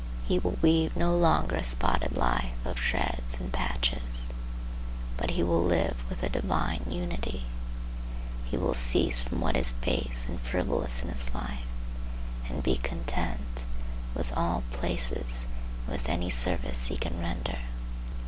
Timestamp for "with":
6.09-6.23, 14.15-14.35, 15.95-16.09